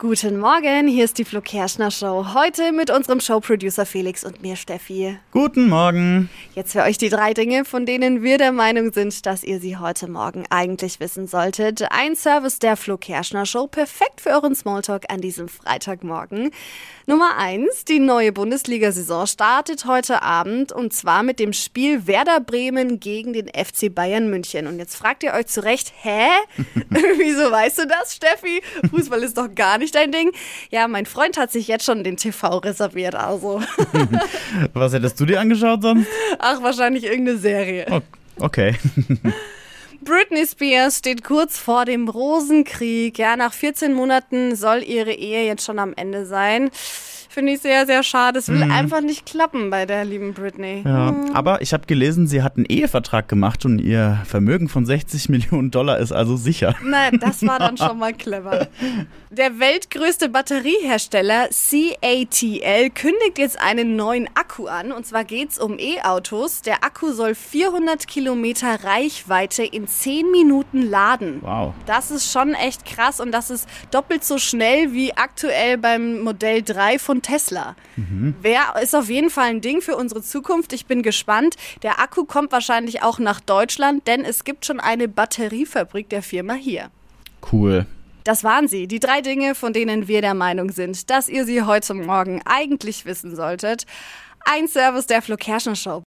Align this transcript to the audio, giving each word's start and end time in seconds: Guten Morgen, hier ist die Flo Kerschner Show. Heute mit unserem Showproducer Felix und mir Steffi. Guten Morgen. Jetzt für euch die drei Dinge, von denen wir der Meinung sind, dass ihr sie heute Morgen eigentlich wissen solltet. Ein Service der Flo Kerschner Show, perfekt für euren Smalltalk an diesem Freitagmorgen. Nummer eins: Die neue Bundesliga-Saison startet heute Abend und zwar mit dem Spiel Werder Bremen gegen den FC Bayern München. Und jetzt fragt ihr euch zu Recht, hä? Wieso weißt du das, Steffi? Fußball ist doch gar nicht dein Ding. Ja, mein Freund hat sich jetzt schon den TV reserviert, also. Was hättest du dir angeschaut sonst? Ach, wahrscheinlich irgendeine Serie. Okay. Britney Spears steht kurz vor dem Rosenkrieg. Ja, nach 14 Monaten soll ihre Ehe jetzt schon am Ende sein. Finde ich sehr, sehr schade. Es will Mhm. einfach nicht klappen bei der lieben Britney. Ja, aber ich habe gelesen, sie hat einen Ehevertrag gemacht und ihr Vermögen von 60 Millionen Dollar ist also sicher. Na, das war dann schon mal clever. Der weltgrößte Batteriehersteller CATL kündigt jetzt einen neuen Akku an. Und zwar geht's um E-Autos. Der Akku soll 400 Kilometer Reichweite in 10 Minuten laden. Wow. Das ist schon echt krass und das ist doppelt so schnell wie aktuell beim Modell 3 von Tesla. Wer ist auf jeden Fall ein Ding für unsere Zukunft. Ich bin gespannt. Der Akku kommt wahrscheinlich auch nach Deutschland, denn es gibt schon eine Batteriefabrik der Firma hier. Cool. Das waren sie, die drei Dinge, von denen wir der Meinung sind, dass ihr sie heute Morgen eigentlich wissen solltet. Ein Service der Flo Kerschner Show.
Guten 0.00 0.38
Morgen, 0.38 0.88
hier 0.88 1.04
ist 1.04 1.18
die 1.18 1.26
Flo 1.26 1.42
Kerschner 1.42 1.90
Show. 1.90 2.32
Heute 2.32 2.72
mit 2.72 2.90
unserem 2.90 3.20
Showproducer 3.20 3.84
Felix 3.84 4.24
und 4.24 4.40
mir 4.40 4.56
Steffi. 4.56 5.18
Guten 5.30 5.68
Morgen. 5.68 6.30
Jetzt 6.54 6.72
für 6.72 6.84
euch 6.84 6.96
die 6.96 7.10
drei 7.10 7.34
Dinge, 7.34 7.66
von 7.66 7.84
denen 7.84 8.22
wir 8.22 8.38
der 8.38 8.50
Meinung 8.50 8.94
sind, 8.94 9.26
dass 9.26 9.44
ihr 9.44 9.60
sie 9.60 9.76
heute 9.76 10.10
Morgen 10.10 10.44
eigentlich 10.48 11.00
wissen 11.00 11.26
solltet. 11.26 11.82
Ein 11.92 12.16
Service 12.16 12.58
der 12.60 12.78
Flo 12.78 12.96
Kerschner 12.96 13.44
Show, 13.44 13.66
perfekt 13.66 14.22
für 14.22 14.30
euren 14.30 14.54
Smalltalk 14.54 15.04
an 15.10 15.20
diesem 15.20 15.48
Freitagmorgen. 15.48 16.50
Nummer 17.06 17.36
eins: 17.36 17.84
Die 17.84 17.98
neue 17.98 18.32
Bundesliga-Saison 18.32 19.26
startet 19.26 19.84
heute 19.84 20.22
Abend 20.22 20.72
und 20.72 20.94
zwar 20.94 21.22
mit 21.22 21.38
dem 21.38 21.52
Spiel 21.52 22.06
Werder 22.06 22.40
Bremen 22.40 23.00
gegen 23.00 23.34
den 23.34 23.48
FC 23.48 23.94
Bayern 23.94 24.30
München. 24.30 24.66
Und 24.66 24.78
jetzt 24.78 24.96
fragt 24.96 25.24
ihr 25.24 25.34
euch 25.34 25.48
zu 25.48 25.62
Recht, 25.62 25.92
hä? 26.00 26.26
Wieso 26.88 27.50
weißt 27.50 27.80
du 27.80 27.86
das, 27.86 28.14
Steffi? 28.14 28.62
Fußball 28.88 29.22
ist 29.22 29.36
doch 29.36 29.54
gar 29.54 29.76
nicht 29.76 29.89
dein 29.92 30.12
Ding. 30.12 30.32
Ja, 30.70 30.88
mein 30.88 31.06
Freund 31.06 31.36
hat 31.36 31.52
sich 31.52 31.68
jetzt 31.68 31.84
schon 31.84 32.04
den 32.04 32.16
TV 32.16 32.58
reserviert, 32.58 33.14
also. 33.14 33.62
Was 34.72 34.92
hättest 34.92 35.20
du 35.20 35.26
dir 35.26 35.40
angeschaut 35.40 35.82
sonst? 35.82 36.08
Ach, 36.38 36.62
wahrscheinlich 36.62 37.04
irgendeine 37.04 37.38
Serie. 37.38 38.02
Okay. 38.38 38.74
Britney 40.02 40.46
Spears 40.46 40.98
steht 40.98 41.24
kurz 41.24 41.58
vor 41.58 41.84
dem 41.84 42.08
Rosenkrieg. 42.08 43.18
Ja, 43.18 43.36
nach 43.36 43.52
14 43.52 43.92
Monaten 43.92 44.56
soll 44.56 44.82
ihre 44.82 45.12
Ehe 45.12 45.44
jetzt 45.46 45.64
schon 45.64 45.78
am 45.78 45.92
Ende 45.94 46.26
sein. 46.26 46.70
Finde 47.32 47.52
ich 47.52 47.60
sehr, 47.60 47.86
sehr 47.86 48.02
schade. 48.02 48.40
Es 48.40 48.48
will 48.48 48.64
Mhm. 48.64 48.72
einfach 48.72 49.00
nicht 49.02 49.24
klappen 49.24 49.70
bei 49.70 49.86
der 49.86 50.04
lieben 50.04 50.34
Britney. 50.34 50.82
Ja, 50.84 51.14
aber 51.32 51.62
ich 51.62 51.72
habe 51.72 51.86
gelesen, 51.86 52.26
sie 52.26 52.42
hat 52.42 52.56
einen 52.56 52.66
Ehevertrag 52.66 53.28
gemacht 53.28 53.64
und 53.64 53.78
ihr 53.78 54.18
Vermögen 54.24 54.68
von 54.68 54.84
60 54.84 55.28
Millionen 55.28 55.70
Dollar 55.70 55.98
ist 55.98 56.10
also 56.10 56.36
sicher. 56.36 56.74
Na, 56.82 57.12
das 57.12 57.46
war 57.46 57.60
dann 57.60 57.76
schon 57.76 57.98
mal 58.00 58.12
clever. 58.14 58.66
Der 59.30 59.60
weltgrößte 59.60 60.28
Batteriehersteller 60.28 61.50
CATL 61.50 62.90
kündigt 62.90 63.38
jetzt 63.38 63.60
einen 63.60 63.94
neuen 63.94 64.28
Akku 64.34 64.66
an. 64.66 64.90
Und 64.90 65.06
zwar 65.06 65.22
geht's 65.22 65.56
um 65.56 65.78
E-Autos. 65.78 66.62
Der 66.62 66.82
Akku 66.82 67.12
soll 67.12 67.36
400 67.36 68.08
Kilometer 68.08 68.82
Reichweite 68.82 69.62
in 69.62 69.86
10 69.90 70.30
Minuten 70.30 70.82
laden. 70.82 71.40
Wow. 71.42 71.74
Das 71.86 72.10
ist 72.10 72.30
schon 72.30 72.54
echt 72.54 72.84
krass 72.84 73.20
und 73.20 73.32
das 73.32 73.50
ist 73.50 73.68
doppelt 73.90 74.24
so 74.24 74.38
schnell 74.38 74.92
wie 74.92 75.12
aktuell 75.14 75.76
beim 75.76 76.22
Modell 76.22 76.62
3 76.62 76.98
von 76.98 77.22
Tesla. 77.22 77.76
Wer 78.40 78.80
ist 78.82 78.94
auf 78.94 79.10
jeden 79.10 79.30
Fall 79.30 79.50
ein 79.50 79.60
Ding 79.60 79.82
für 79.82 79.96
unsere 79.96 80.22
Zukunft. 80.22 80.72
Ich 80.72 80.86
bin 80.86 81.02
gespannt. 81.02 81.56
Der 81.82 82.00
Akku 82.00 82.24
kommt 82.24 82.52
wahrscheinlich 82.52 83.02
auch 83.02 83.18
nach 83.18 83.40
Deutschland, 83.40 84.06
denn 84.06 84.24
es 84.24 84.44
gibt 84.44 84.64
schon 84.64 84.80
eine 84.80 85.08
Batteriefabrik 85.08 86.08
der 86.08 86.22
Firma 86.22 86.54
hier. 86.54 86.90
Cool. 87.52 87.86
Das 88.24 88.44
waren 88.44 88.68
sie, 88.68 88.86
die 88.86 89.00
drei 89.00 89.22
Dinge, 89.22 89.54
von 89.54 89.72
denen 89.72 90.06
wir 90.06 90.20
der 90.20 90.34
Meinung 90.34 90.70
sind, 90.70 91.10
dass 91.10 91.28
ihr 91.28 91.44
sie 91.44 91.62
heute 91.62 91.94
Morgen 91.94 92.42
eigentlich 92.44 93.06
wissen 93.06 93.34
solltet. 93.34 93.86
Ein 94.44 94.68
Service 94.68 95.06
der 95.06 95.22
Flo 95.22 95.36
Kerschner 95.36 95.76
Show. 95.76 95.98